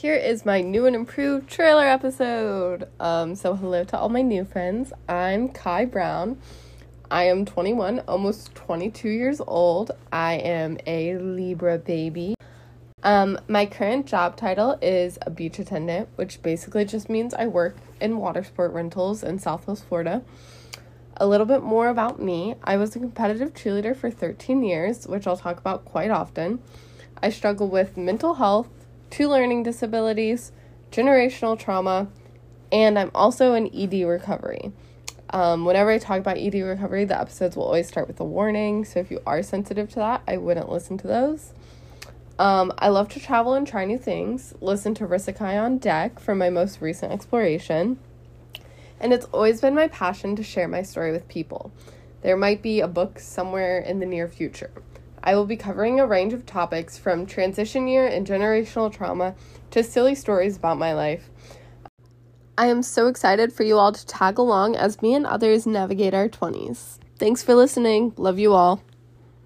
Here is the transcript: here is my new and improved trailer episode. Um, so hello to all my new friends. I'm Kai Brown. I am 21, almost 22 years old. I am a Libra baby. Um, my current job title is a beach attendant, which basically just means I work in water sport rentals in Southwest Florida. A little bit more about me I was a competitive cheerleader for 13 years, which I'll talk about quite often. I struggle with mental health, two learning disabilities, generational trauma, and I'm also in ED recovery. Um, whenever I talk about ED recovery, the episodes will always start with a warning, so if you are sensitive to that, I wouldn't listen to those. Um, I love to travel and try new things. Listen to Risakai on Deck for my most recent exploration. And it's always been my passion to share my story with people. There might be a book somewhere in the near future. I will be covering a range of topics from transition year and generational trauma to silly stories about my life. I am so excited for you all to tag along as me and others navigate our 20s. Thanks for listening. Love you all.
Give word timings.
here 0.00 0.14
is 0.14 0.46
my 0.46 0.62
new 0.62 0.86
and 0.86 0.96
improved 0.96 1.46
trailer 1.46 1.84
episode. 1.84 2.88
Um, 2.98 3.34
so 3.34 3.54
hello 3.54 3.84
to 3.84 3.98
all 3.98 4.08
my 4.08 4.22
new 4.22 4.46
friends. 4.46 4.94
I'm 5.06 5.50
Kai 5.50 5.84
Brown. 5.84 6.38
I 7.10 7.24
am 7.24 7.44
21, 7.44 8.00
almost 8.08 8.54
22 8.54 9.10
years 9.10 9.42
old. 9.46 9.90
I 10.10 10.36
am 10.36 10.78
a 10.86 11.18
Libra 11.18 11.76
baby. 11.76 12.34
Um, 13.02 13.38
my 13.46 13.66
current 13.66 14.06
job 14.06 14.38
title 14.38 14.78
is 14.80 15.18
a 15.20 15.30
beach 15.30 15.58
attendant, 15.58 16.08
which 16.16 16.40
basically 16.40 16.86
just 16.86 17.10
means 17.10 17.34
I 17.34 17.46
work 17.46 17.76
in 18.00 18.16
water 18.16 18.42
sport 18.42 18.72
rentals 18.72 19.22
in 19.22 19.38
Southwest 19.38 19.84
Florida. 19.84 20.22
A 21.18 21.26
little 21.26 21.46
bit 21.46 21.62
more 21.62 21.88
about 21.88 22.22
me 22.22 22.54
I 22.64 22.78
was 22.78 22.96
a 22.96 23.00
competitive 23.00 23.52
cheerleader 23.52 23.94
for 23.94 24.10
13 24.10 24.62
years, 24.62 25.06
which 25.06 25.26
I'll 25.26 25.36
talk 25.36 25.58
about 25.58 25.84
quite 25.84 26.10
often. 26.10 26.62
I 27.22 27.28
struggle 27.28 27.68
with 27.68 27.98
mental 27.98 28.36
health, 28.36 28.79
two 29.10 29.28
learning 29.28 29.64
disabilities, 29.64 30.52
generational 30.90 31.58
trauma, 31.58 32.08
and 32.72 32.98
I'm 32.98 33.10
also 33.14 33.54
in 33.54 33.68
ED 33.74 34.06
recovery. 34.06 34.72
Um, 35.30 35.64
whenever 35.64 35.90
I 35.90 35.98
talk 35.98 36.18
about 36.18 36.38
ED 36.38 36.54
recovery, 36.54 37.04
the 37.04 37.20
episodes 37.20 37.56
will 37.56 37.64
always 37.64 37.86
start 37.86 38.08
with 38.08 38.18
a 38.20 38.24
warning, 38.24 38.84
so 38.84 39.00
if 39.00 39.10
you 39.10 39.20
are 39.26 39.42
sensitive 39.42 39.88
to 39.90 39.96
that, 39.96 40.22
I 40.26 40.36
wouldn't 40.36 40.68
listen 40.68 40.98
to 40.98 41.06
those. 41.06 41.52
Um, 42.38 42.72
I 42.78 42.88
love 42.88 43.08
to 43.10 43.20
travel 43.20 43.52
and 43.54 43.66
try 43.66 43.84
new 43.84 43.98
things. 43.98 44.54
Listen 44.60 44.94
to 44.94 45.06
Risakai 45.06 45.62
on 45.62 45.76
Deck 45.76 46.18
for 46.18 46.34
my 46.34 46.48
most 46.48 46.80
recent 46.80 47.12
exploration. 47.12 47.98
And 48.98 49.12
it's 49.12 49.26
always 49.26 49.60
been 49.60 49.74
my 49.74 49.88
passion 49.88 50.36
to 50.36 50.42
share 50.42 50.66
my 50.66 50.82
story 50.82 51.12
with 51.12 51.28
people. 51.28 51.70
There 52.22 52.36
might 52.36 52.62
be 52.62 52.80
a 52.80 52.88
book 52.88 53.18
somewhere 53.18 53.78
in 53.78 53.98
the 54.00 54.06
near 54.06 54.26
future. 54.26 54.70
I 55.22 55.34
will 55.34 55.46
be 55.46 55.56
covering 55.56 56.00
a 56.00 56.06
range 56.06 56.32
of 56.32 56.46
topics 56.46 56.96
from 56.96 57.26
transition 57.26 57.86
year 57.88 58.06
and 58.06 58.26
generational 58.26 58.92
trauma 58.92 59.34
to 59.70 59.82
silly 59.82 60.14
stories 60.14 60.56
about 60.56 60.78
my 60.78 60.94
life. 60.94 61.30
I 62.56 62.66
am 62.66 62.82
so 62.82 63.06
excited 63.06 63.52
for 63.52 63.62
you 63.62 63.78
all 63.78 63.92
to 63.92 64.06
tag 64.06 64.38
along 64.38 64.76
as 64.76 65.00
me 65.00 65.14
and 65.14 65.26
others 65.26 65.66
navigate 65.66 66.14
our 66.14 66.28
20s. 66.28 66.98
Thanks 67.16 67.42
for 67.42 67.54
listening. 67.54 68.12
Love 68.16 68.38
you 68.38 68.52
all. 68.52 68.82